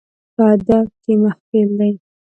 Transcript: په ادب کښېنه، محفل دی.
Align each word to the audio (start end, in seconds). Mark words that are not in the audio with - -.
په 0.35 0.43
ادب 0.53 0.85
کښېنه، 0.93 1.19
محفل 1.23 1.69
دی. 1.79 1.93